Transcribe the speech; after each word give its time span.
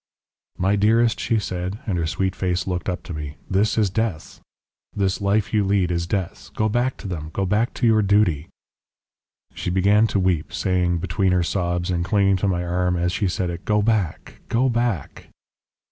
"'My 0.57 0.75
dearest,' 0.77 1.19
she 1.19 1.37
said, 1.37 1.77
and 1.85 1.95
her 1.99 2.07
sweet 2.07 2.35
face 2.35 2.65
looked 2.65 2.89
up 2.89 3.03
to 3.03 3.13
me, 3.13 3.35
'this 3.51 3.77
is 3.77 3.91
Death. 3.91 4.41
This 4.95 5.21
life 5.21 5.53
you 5.53 5.63
lead 5.63 5.91
is 5.91 6.07
Death. 6.07 6.49
Go 6.55 6.67
back 6.69 6.97
to 6.97 7.07
them, 7.07 7.29
go 7.33 7.45
back 7.45 7.71
to 7.75 7.85
your 7.85 8.01
duty.' 8.01 8.47
"She 9.53 9.69
began 9.69 10.07
to 10.07 10.19
weep, 10.19 10.51
saying, 10.53 10.97
between 10.97 11.33
her 11.33 11.43
sobs, 11.43 11.91
and 11.91 12.03
clinging 12.03 12.37
to 12.37 12.47
my 12.47 12.65
arm 12.65 12.97
as 12.97 13.11
she 13.11 13.27
said 13.27 13.51
it, 13.51 13.63
'Go 13.63 13.83
back 13.83 14.41
Go 14.49 14.69
back.' 14.69 15.27